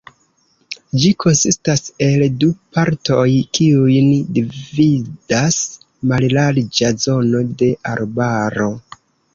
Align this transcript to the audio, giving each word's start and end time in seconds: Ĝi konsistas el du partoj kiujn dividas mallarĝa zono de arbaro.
Ĝi 1.01 1.09
konsistas 1.23 1.91
el 2.05 2.23
du 2.43 2.49
partoj 2.77 3.27
kiujn 3.59 4.09
dividas 4.39 5.63
mallarĝa 6.15 6.95
zono 7.07 7.47
de 7.63 7.71
arbaro. 7.95 8.75